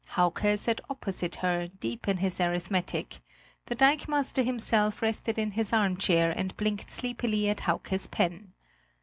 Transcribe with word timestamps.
Hauke 0.15 0.57
sat 0.57 0.81
opposite 0.89 1.35
her, 1.45 1.67
deep 1.67 2.07
in 2.07 2.17
his 2.17 2.41
arithmetic; 2.41 3.19
the 3.67 3.75
dikemaster 3.75 4.41
himself 4.43 5.03
rested 5.03 5.37
in 5.37 5.51
his 5.51 5.71
armchair 5.71 6.31
and 6.35 6.57
blinked 6.57 6.89
sleepily 6.89 7.47
at 7.49 7.59
Hauke's 7.59 8.07
pen. 8.07 8.53